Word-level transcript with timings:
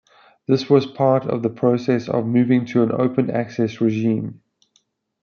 This 0.47 0.67
was 0.67 0.87
part 0.87 1.27
of 1.27 1.43
the 1.43 1.49
process 1.51 2.09
of 2.09 2.25
moving 2.25 2.65
to 2.65 2.81
an 2.81 2.91
open 2.91 3.29
access 3.29 3.79
regime. 3.79 4.41